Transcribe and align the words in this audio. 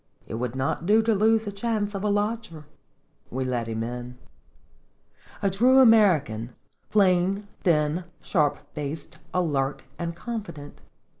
It 0.27 0.33
would 0.33 0.55
not 0.55 0.87
do 0.87 1.03
to 1.03 1.13
lose 1.13 1.45
a 1.45 1.51
chance 1.51 1.93
of 1.93 2.03
a 2.03 2.09
lodger. 2.09 2.65
We 3.29 3.43
let 3.43 3.67
him 3.67 3.83
in. 3.83 4.17
A 5.43 5.49
true 5.51 5.77
American, 5.77 6.55
plain, 6.89 7.47
thin, 7.63 8.05
sharp 8.19 8.57
faced, 8.73 9.19
alert, 9.31 9.83
and 9.99 10.15
confident. 10.15 10.81